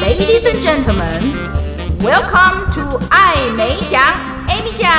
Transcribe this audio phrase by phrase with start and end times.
[0.00, 1.20] Ladies and gentlemen,
[2.00, 4.02] welcome to 爱美奖
[4.48, 4.90] ，Amy 奖。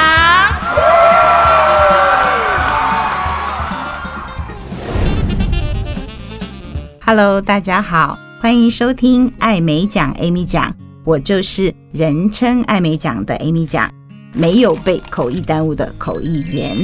[7.04, 10.72] Hello，大家好，欢迎收听爱美奖，Amy 奖。
[11.04, 13.92] 我就是人称爱美奖的 Amy 奖，
[14.34, 16.78] 没有被口译耽误的口译员。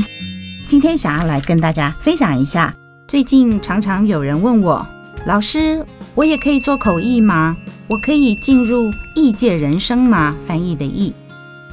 [0.67, 2.73] 今天想要来跟大家分享一下，
[3.07, 4.85] 最近常常有人问我，
[5.27, 7.55] 老师，我也可以做口译吗？
[7.89, 10.35] 我可以进入异界人生吗？
[10.45, 11.13] 翻译的异，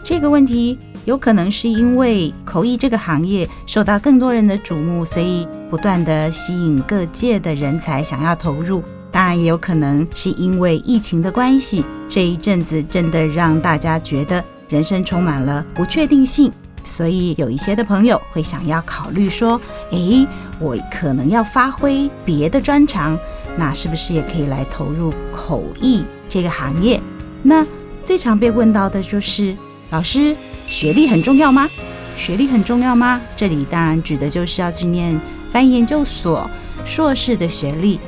[0.00, 8.80] 这个问题有可能是因为口译这个行业受到更多人的瞩目，所以不断地吸引各界的人才想要投入。
[9.10, 16.52] 当然，也有可能是因为疫情的关系，这一阵子真的让大家觉得人生充满了不确定性。
[16.96, 20.24] 所以有一些的朋友会想要考虑说：“诶，
[20.60, 23.18] 我可能要发挥别的专长，
[23.56, 27.02] 那是不是也可以来投入口译这个行业？”
[27.42, 27.66] 那
[28.04, 29.56] 最常被问到的就是
[29.90, 30.36] ：“老师，
[30.66, 31.68] 学历很重要吗？
[32.16, 35.20] 学历很重要吗？”这里当然指的就是要去念
[35.50, 36.48] 翻译研究所
[36.84, 37.98] 硕士的学历。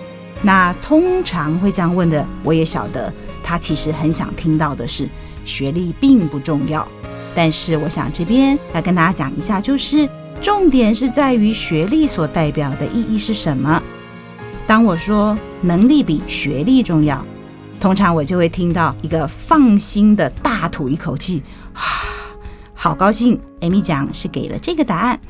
[0.43, 3.12] 那通常会这样问的，我也晓得，
[3.43, 5.09] 他其实很想听到的是
[5.45, 6.87] 学历并不重要。
[7.37, 10.09] 但是我想这边要跟大家讲一下，就是
[10.41, 13.83] 重点是在于学历所代表的意义是什么。
[14.67, 17.23] 当我说能力比学历重要，
[17.78, 21.43] 通常我就会听到一个放心的大吐一口气，
[21.75, 21.83] 啊，
[22.73, 25.21] 好高兴，Amy 讲是给了这个答案。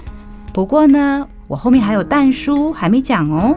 [0.52, 3.56] 不过呢，我后面还有但书还没讲哦。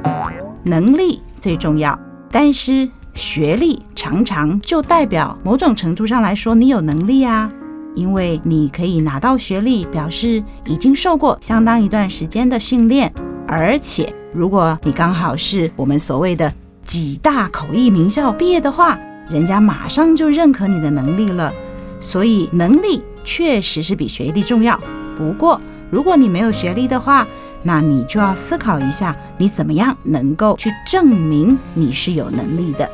[0.63, 1.97] 能力最重要，
[2.31, 7.50] 但是学历常常就代表某种程度上来说你有能力啊。
[7.95, 13.12] 因为你可以拿到学历，表示已经受过相当一段时间的训练，
[13.48, 18.98] 而且如果你刚好是我们所谓的几大口译名校毕业的话，
[19.30, 21.52] 人家马上就认可你的能力了。
[22.00, 24.80] 所以能力确实是比学历重要。
[25.16, 25.59] 不过
[25.92, 27.28] 如果你没有学历的话，
[27.62, 32.90] 那你就要思考一下，你怎么样能够去证明你是有能力的。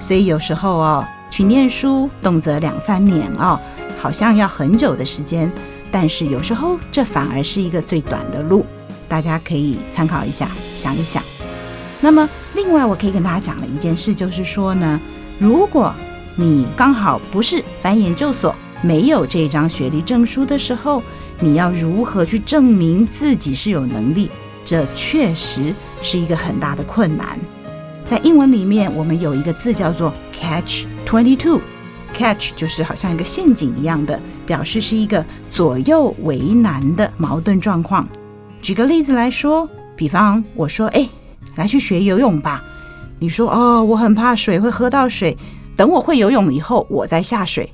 [0.00, 3.60] 所以有时候哦，去念书动辄两三年哦。
[3.98, 5.50] 好像要很久的时间，
[5.90, 8.64] 但是有时候这反而是一个最短的路，
[9.08, 11.22] 大家可以参考一下，想一想。
[12.00, 15.00] 那么，另外我可以跟大家讲的一件事，就是说呢，
[15.38, 15.94] 如果
[16.36, 21.02] 你刚好不是翻研究所，没有这张学历证书的时候，
[21.40, 24.30] 你要如何去证明自己是有能力？
[24.62, 27.38] 这确实是一个很大的困难。
[28.04, 31.60] 在英文里面，我们有一个字叫做 catch twenty two。
[32.16, 38.08] Catch 就是好像一个陷阱一样的，表示是一个左右为难的矛盾状况。
[38.62, 41.06] 举个例子来说，比方我说：“哎，
[41.56, 42.64] 来去学游泳吧。”
[43.20, 45.36] 你说：“哦，我很怕水，会喝到水。
[45.76, 47.70] 等我会游泳以后，我再下水。”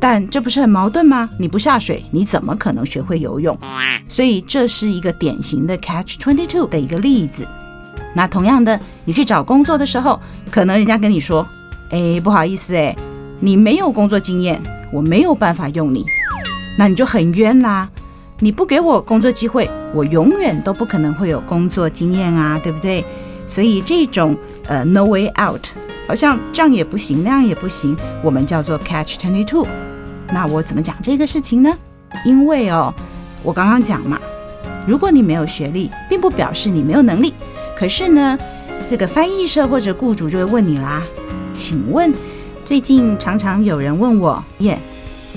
[0.00, 1.30] 但这不是很矛盾吗？
[1.38, 3.56] 你不下水，你怎么可能学会游泳？
[4.08, 7.46] 所以这是一个典型的 Catch Twenty Two 的一个例子。
[8.14, 11.46] 那同样的，你去找工作的时候，可能人家跟你说
[11.90, 12.94] ：“哎，不好意思，哎。”
[13.40, 14.60] 你没有工作经验，
[14.92, 16.04] 我没有办法用你，
[16.76, 17.88] 那你就很冤啦！
[18.40, 23.04] 你不给我工作机会，我永远都不可能会有工作经验啊，对不对？
[23.46, 25.66] 所以这种呃 no way out，
[26.08, 29.66] 好像这样也不行，那样也不行，我们叫做 catch twenty two。
[30.32, 31.72] 那我怎么讲这个事情呢？
[32.24, 32.92] 因为哦，
[33.44, 34.20] 我刚刚讲嘛，
[34.84, 37.32] 如果你没有学历，并不表示你没有能力。
[37.76, 38.36] 可是呢，
[38.90, 41.04] 这个翻译社或者雇主就会问你啦，
[41.52, 42.12] 请问？
[42.68, 44.78] 最近常常有人问我耶，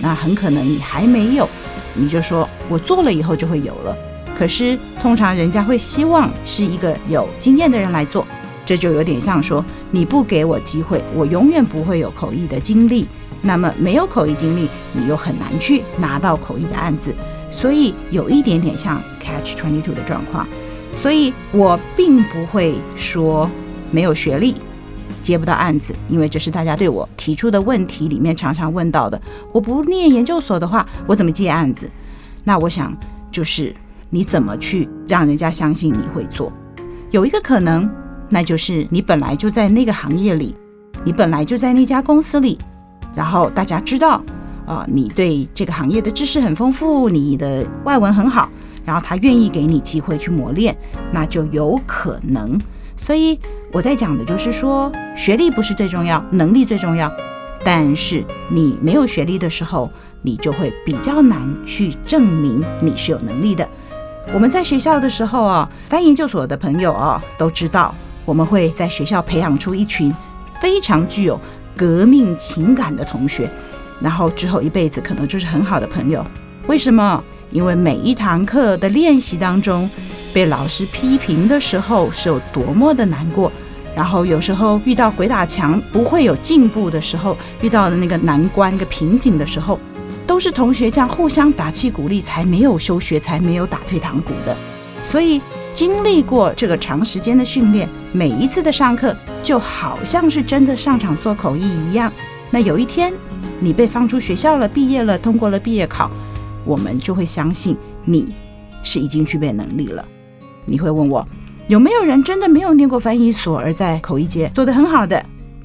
[0.02, 1.48] 那很可能你还没有，
[1.96, 3.96] 你就说我做了以后就会有了。
[4.38, 8.28] 可是通常人家会希望是一个有经验的人来做，
[8.66, 13.08] 这就有点像说你不给我机会，我永远不会有口译的经历。
[13.42, 17.16] 那么没有口译经历，你又很难去拿到口译的案子，
[17.50, 20.46] 所以有一点点像 catch twenty two 的状况。
[20.94, 23.50] 所以我并不会说
[23.90, 24.54] 没有学历。
[25.22, 29.22] 接不到案子，因为这是大家对我提出的问题里面常常问到的。
[29.54, 31.90] 我不念研究所的话，我怎么接案子？
[32.44, 32.96] 那我想
[33.32, 33.74] 就是
[34.10, 36.52] 你怎么去让人家相信你会做？
[37.12, 37.90] 有一个可能，
[38.30, 40.56] 那就是你本来就在那个行业里，
[41.04, 42.58] 你本来就在那家公司里，
[43.14, 44.24] 然后大家知道，
[44.66, 48.50] 啊、呃，你对这个行业的知识很丰富，你的外文很好，
[48.86, 50.76] 然后他愿意给你机会去磨练，
[51.12, 52.60] 那就有可能。
[53.02, 53.40] 所以
[53.72, 57.12] 我在讲的就是说，学历不是最重要，能力最重要。
[57.66, 59.90] 但是你没有学历的时候，
[60.22, 63.68] 你就会比较难去证明你是有能力的。
[64.32, 70.14] 我们在学校的时候啊，翻研究所的朋友啊都知道，我们会在学校培养出一群
[70.62, 71.42] 非常具有
[71.76, 73.50] 革命情感的同学，
[74.00, 76.24] 然后之后一辈子可能就是很好的朋友。
[76.68, 77.24] 为什么？
[77.50, 79.90] 因为每一堂课的练习当中，
[80.34, 83.52] 被老师批评的时候是有多么的难过，
[83.96, 89.80] 然后有时候遇到鬼打墙不会有进步的时候，遇到的那个难关、一个瓶颈的时候，
[90.26, 94.56] 都是同学这样互相打气鼓励，才没有休学，才没有打退堂鼓的。
[95.04, 95.42] 所以
[95.74, 102.12] 经历过这个长时间的训练，每一次的上课就好像是真的上场做口译一样。
[102.50, 103.14] 那有一天
[103.60, 106.10] 你被放出学校了，毕业了，通过了毕业考。
[106.64, 107.76] 我们就会相信
[108.06, 108.32] 你
[108.84, 110.06] 是已经具备能力了。
[110.66, 111.28] 你会问我
[111.68, 115.24] 有没有人真的没有念过翻译所而在口译界做得很好的？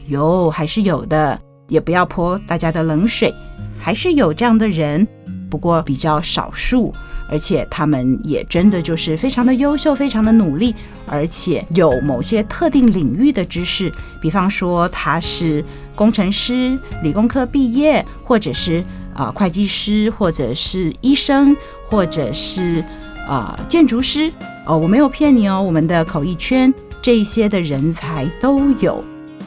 [0.09, 1.39] 有，还是有的。
[1.69, 3.35] 也不要泼大家的冷水，
[3.79, 5.07] 还是有这样的人，
[5.51, 6.95] 不过比较少数，
[7.29, 10.73] 而且他们也真的就是非常的优秀，非常的努力，
[11.07, 15.65] 而且有某些特定领域的知识，比方说他是
[15.97, 18.85] 工程师、理工科毕业，或者是。
[19.17, 21.57] 啊，会计师，或者是医生，
[21.87, 22.85] 或者是
[23.26, 24.32] 啊建筑师
[24.64, 29.02] 哦，我没有骗你哦，我们的口译圈这些的人才都有，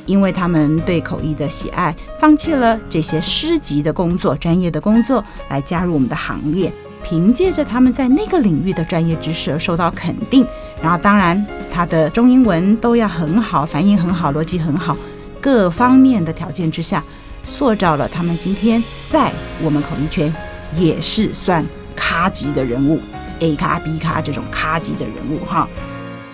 [0.06, 6.72] 因为他们对口译的喜爱，放弃了这些师级的工作、专业的工作，来加入我们的行列，
[7.04, 10.46] 凭借着他们在那个领域的专业知识而受到肯定。
[10.82, 14.96] 然后，当然他的中英文都要很好，反应很好，逻辑很好，
[15.42, 17.04] 各方面的条件之下。
[17.46, 19.32] 塑造了他们今天在
[19.64, 20.32] 我们口译圈
[20.78, 21.66] 也是算
[21.96, 23.00] 咖级的人物
[23.40, 25.68] ，A 咖 B 咖这种咖级的人物哈，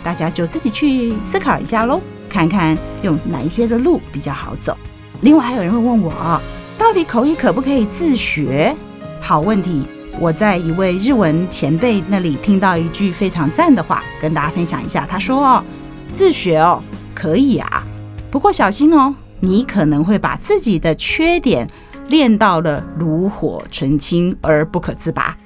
[0.03, 4.77] 大家就自己去思考一下喽，看看用哪一些的路比较好走。
[5.21, 6.41] 另外还有人会问我，
[6.77, 8.75] 到底口译可不可以自学？
[9.21, 9.87] 好问题，
[10.19, 15.05] 我在一位日文前辈那里听到一句非常赞的话，跟大家分享一下。
[15.09, 15.63] 他说哦，
[16.11, 16.81] 自学哦
[17.13, 17.83] 可以啊，
[18.29, 19.15] 不过小心哦。
[19.41, 21.67] 你可能会把自己的缺点
[22.07, 25.37] 练到了炉火纯青而不可自拔。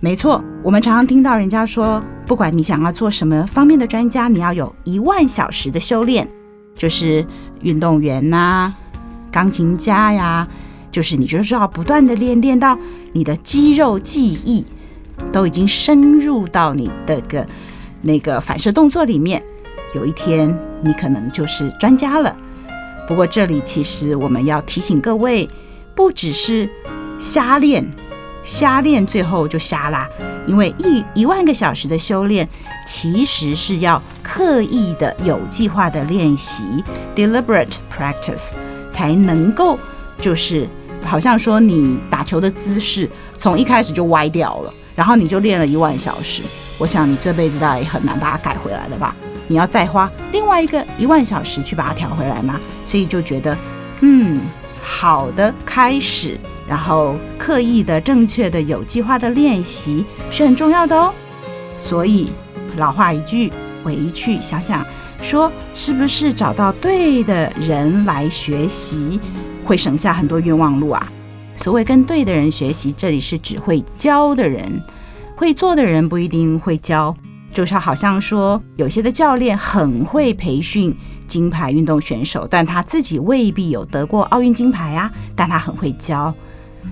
[0.00, 6.28] 没错，我们常常听到人家说，不管你想要做什么方面的专家，你要有一万小时的修炼，
[6.76, 7.26] 就是
[7.62, 8.74] 运动员呐、
[9.32, 10.46] 钢琴家呀，
[10.92, 12.78] 就是你就是要不断的练，练到
[13.12, 14.66] 你的肌肉记忆
[15.32, 17.46] 都已经深入到你的个
[18.02, 19.42] 那个反射动作里面，
[19.94, 22.36] 有一天你可能就是专家了。
[23.08, 25.48] 不过这里其实我们要提醒各位，
[25.94, 26.68] 不只是
[27.18, 27.90] 瞎练，
[28.44, 30.08] 瞎练最后就瞎啦。
[30.46, 32.46] 因为一一万个小时的修炼，
[32.86, 36.84] 其实是要刻意的、有计划的练习
[37.16, 38.52] （deliberate practice）
[38.90, 39.78] 才能够，
[40.20, 40.68] 就是
[41.02, 43.08] 好像说你打球的姿势
[43.38, 46.42] 从一开始就歪掉了，然后你就练了一万小时，
[46.76, 49.16] 我想你这辈子大概也很难把它改回来了吧。
[49.48, 52.60] 你要再花另外一个一万小时去把它调回来吗？
[52.84, 53.56] 所以就觉得，
[54.00, 54.40] 嗯，
[54.84, 56.38] 好的开始，
[56.68, 61.12] 然后刻意的、正确的、有计划的练习是很重要的哦。
[61.78, 62.30] 所以
[62.76, 63.50] 老话一句，
[63.82, 64.86] 回去想想，
[65.22, 69.18] 说是不是找到对的人来学习，
[69.64, 71.08] 会省下很多冤枉路啊？
[71.56, 74.82] 所谓跟对的人学习，这里是只会教的人，
[75.34, 77.16] 会做的人不一定会教。
[77.52, 80.92] 就是好像说，有些的教练很会培训
[81.34, 85.10] 金牌运动选手，但他自己未必有得过奥运金牌啊。
[85.34, 86.32] 但他很会教，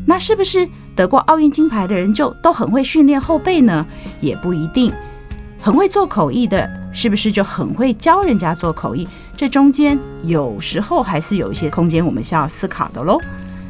[0.04, 3.86] 那是不是得过奥运金牌的人就都很会训练后辈呢？
[4.20, 4.92] 也不一定。
[5.60, 9.06] 很会做口译的，是不是就很会教人家做口译？
[9.36, 13.16] 这中间有时候还是有一些空间，我们需要思考的喽。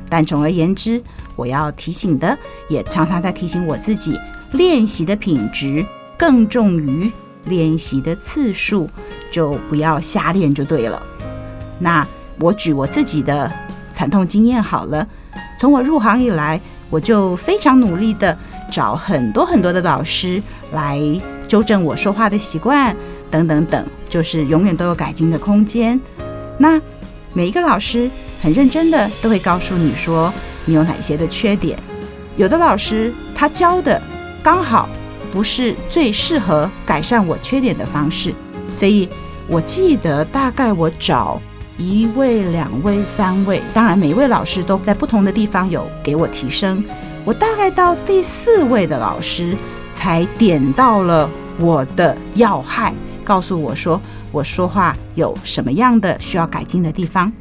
[0.09, 1.03] 但总而言之，
[1.37, 2.39] 我要提醒的，
[2.71, 4.19] 也常常在提醒我自己，
[4.53, 5.85] 练习的品质。
[6.19, 7.11] 更重于
[7.45, 8.89] 练习的次数，
[9.31, 11.03] 就不要瞎练就对了。
[11.79, 12.07] 那
[12.39, 13.51] 我举我自己的
[13.93, 15.07] 惨痛经验好了。
[15.59, 18.37] 从我入行以来，我就非常努力的
[18.71, 21.01] 找很多很多的老师来
[21.47, 22.97] 纠正我说话的习惯，
[23.31, 26.01] 等等等，就是永远都有改进的空间。
[26.59, 26.81] 那
[27.33, 30.33] 每一个老师很认真的都会告诉你说
[30.65, 31.79] 你有哪些的缺点。
[32.37, 34.01] 有的老师他教的
[34.43, 34.89] 刚好。
[35.33, 38.33] 不是最适合改善我缺点的方式，
[38.73, 39.09] 所以
[39.49, 41.41] 我记得大概我找
[41.79, 46.85] 一位、两位、三位，当然每一位老师都在不同的地方有给我提升。
[47.25, 49.57] 我大概到第四位的老师
[49.91, 52.93] 才点到了我的要害，
[53.25, 57.33] 告诉我说我说话有什么样的需要改进的地方，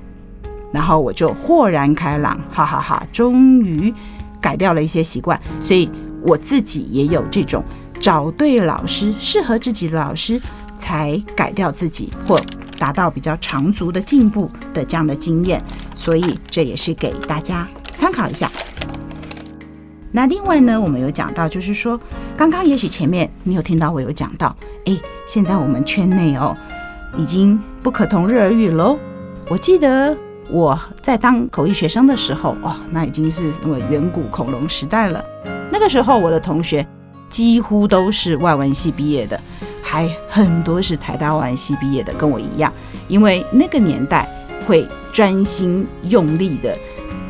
[0.71, 3.93] 然后我就豁然开朗，哈哈哈哈，终于
[4.39, 5.39] 改掉了一些习惯。
[5.60, 5.89] 所以
[6.24, 7.63] 我自己也有这种。
[8.00, 10.42] 找对老师，适合自己的老师，
[10.75, 12.36] 才改掉自己或
[12.80, 15.63] 达到比较长足的进步的这样的经验，
[15.94, 18.50] 所以这也是给大家参考一下。
[20.12, 22.01] 那另外呢，我们有讲到，就是说，
[22.36, 24.98] 刚刚也许前面你有听到我有讲到，哎，
[25.28, 26.58] 现在我们圈内哦，
[27.16, 28.98] 已经不可同日而语喽。
[29.48, 30.18] 我记得
[30.50, 35.24] 我在当口译学生的时候，哦，那已经是那么远古恐龙时代了。
[35.72, 36.86] 那个时候我的同学
[37.30, 39.40] 几乎都是外文系毕业的，
[39.82, 42.72] 还很多是台大外文系毕业的，跟我一样，
[43.08, 44.28] 因为那个年代
[44.68, 46.78] 会专心用力的。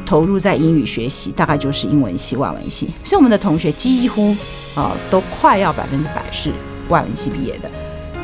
[0.03, 4.36] 投入在英语学习，大概就是英文系、外文系，所以我们的同学几乎
[4.75, 6.51] 啊、都快要百分之百是
[6.89, 7.71] 外文系毕业的。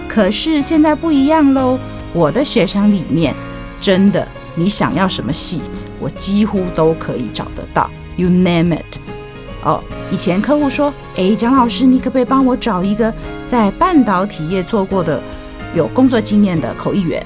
[0.05, 1.79] 可是现在不一样喽，
[2.11, 3.33] 我的学生里面
[3.79, 5.61] 真的，你想要什么系，
[5.97, 7.89] 我几乎都可以找得到。
[8.17, 8.99] You name it。
[9.63, 13.13] 哦，以前客户说，哎，蒋老师，你可不可以帮我找一个
[13.47, 15.21] 在半导体业做过的、
[15.75, 17.25] 有工作经验的口译员？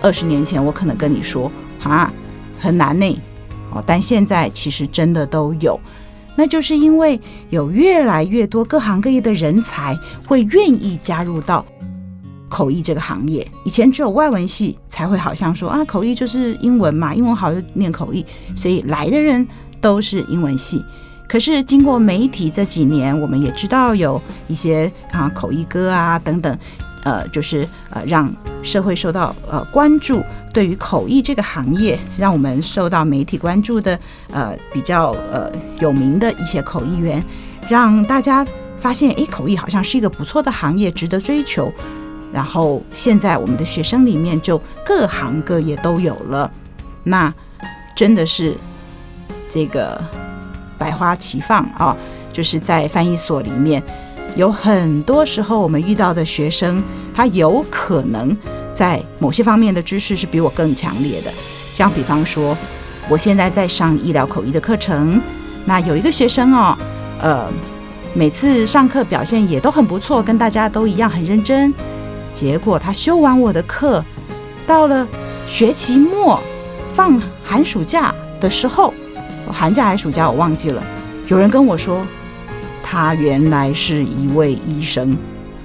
[0.00, 1.50] 二十年前我可能跟你说，
[1.82, 2.10] 啊，
[2.58, 3.20] 很难呢。
[3.72, 5.78] 哦，但现在其实真的都有，
[6.36, 9.94] 那就是因为有越来越多各行各业的人才
[10.26, 11.64] 会愿意加入到
[12.48, 13.46] 口译这个行业。
[13.64, 18.24] 以前只有外文系才会好像说啊，口译就是英文嘛，英文好就念口译，
[18.56, 19.46] 所以来的人
[19.80, 20.82] 都是英文系。
[21.30, 26.58] 可是经过媒体这几年，我们也知道有一些啊口译哥啊等等。
[27.02, 28.30] 呃，就是呃，让
[28.62, 30.22] 社会受到呃关注，
[30.52, 33.98] 对于口译这个行业，让我们受到媒体关注的
[34.30, 37.24] 呃比较呃有名的一些口译员，
[37.70, 38.46] 让大家
[38.78, 41.72] 发现，诶，口译好像是一个不错的行业，值得追求。
[42.30, 46.50] 然后现在我们的学生里面就各行各业都有了，
[47.02, 47.32] 那
[47.96, 48.54] 真的是
[49.48, 49.98] 这个
[50.80, 51.94] 百花齐放啊，
[52.32, 53.82] 就是在翻译所里面。
[54.36, 56.82] 有很多时候，我们遇到的学生，
[57.12, 58.34] 他有可能
[58.72, 61.30] 在某些方面的知识是比我更强烈的。
[61.74, 62.56] 像比方说，
[63.08, 65.20] 我现在在上医疗口译的课程，
[65.66, 66.78] 那有一个学生哦，
[67.20, 67.48] 呃，
[68.14, 71.74] 每次上课表现也都很不错，跟大家都一样很认真。
[72.32, 74.02] 结果他修完我的课，
[74.66, 75.06] 到了
[75.48, 76.40] 学期末
[76.92, 78.94] 放寒暑假的时候，
[79.52, 80.82] 寒假还是暑假我忘记了，
[81.28, 82.06] 有人跟我说。
[82.82, 85.16] 他原来是一位医生，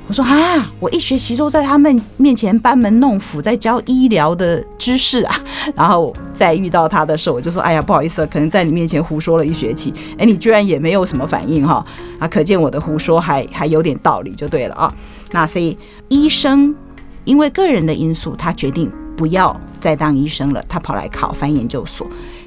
[0.06, 5.36] 我说啊，我一学期都在他们面前班门弄斧，在教医疗的知识啊。
[5.74, 9.92] 然后再遇到他的时候，我就说，哎呀，不好意思，可能在你面前胡说了一学期。
[10.20, 11.84] 哎，你居然也没有什么反应哈？
[12.20, 14.94] 啊，可见我的胡说还还有点道理就对了啊。
[15.32, 15.75] 那所以
[16.10, 16.75] 医生
[17.24, 22.06] 因为个人的因素，他决定不要再当医生了，他跑来考翻研究所。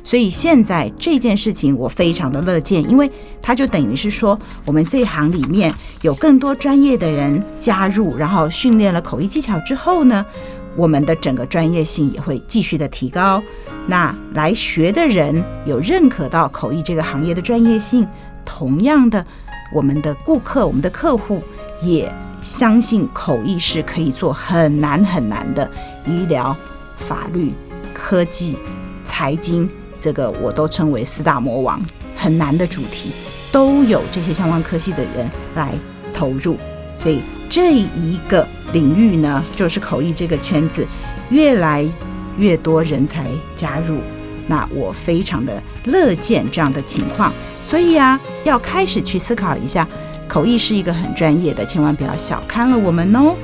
[0.09, 3.11] 所以现在这件事情我非常的乐见，因为
[3.43, 10.25] 它就等于是说，我们这一行里面有更多专业的人加入，然后训练了口译技巧之后呢，
[10.77, 13.43] 我们的整个专业性也会继续的提高。
[13.87, 18.09] 那来学的人有认可到口译这个行业的专业性，
[18.47, 19.23] 同样的，
[19.75, 21.43] 我们的顾客、我们的客户
[21.83, 22.11] 也
[22.43, 25.71] 相信口译是可以做很难很难的
[26.07, 26.57] 医疗、
[26.97, 27.53] 法律、
[27.93, 28.57] 科技、
[29.05, 29.69] 财经。
[29.99, 31.81] 这个我都称为四大魔王，
[32.15, 33.11] 很难的主题，
[33.51, 35.73] 都有这些相关科系的人来
[36.15, 36.57] 投入，
[36.97, 40.87] 所以这一个领域呢，就是口译这个圈子，
[41.31, 41.85] 越来
[42.37, 43.27] 越多人才
[43.57, 43.99] 加入，
[44.47, 49.87] 那我非常的乐见这样的情况，所以啊，要开始去思考一下，
[50.29, 53.35] 口译是一个很专业的，千万不要小看了我们哦，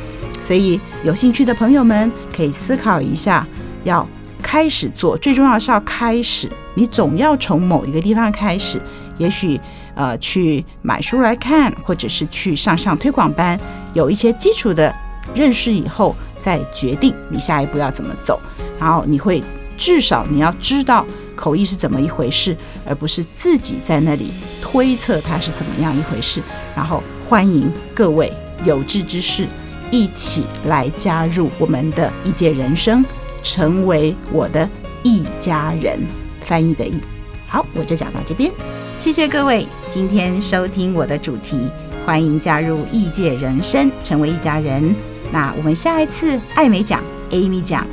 [0.40, 3.44] 所以有兴趣的朋友们可以思考一下，
[3.82, 4.06] 要。
[4.44, 6.48] 开始做，最重要是要开始。
[6.74, 8.80] 你总要从某一个地方开始，
[9.16, 9.58] 也许
[9.94, 13.58] 呃去买书来看，或者是去上上推广班，
[13.94, 14.94] 有一些基础的
[15.34, 18.38] 认识以后，再决定你下一步要怎么走。
[18.78, 19.42] 然后你会
[19.78, 26.42] 至少你要知道口译是怎么一回事，而不是自己在那里推测它是怎么样一回事。
[26.76, 28.32] 然后欢迎各位
[28.64, 29.46] 有志之士
[29.90, 33.04] 一起来加入我们的一届人生。
[33.44, 34.68] 成为我的
[35.04, 36.00] 一家人，
[36.40, 36.98] 翻译的译。
[37.46, 38.50] 好，我就讲到这边，
[38.98, 41.68] 谢谢各位今天收听我的主题，
[42.04, 44.92] 欢迎加入异界人生，成为一家人。
[45.30, 47.86] 那我们下一次艾美讲 Amy 讲，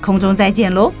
[0.00, 0.92] 空中再见喽。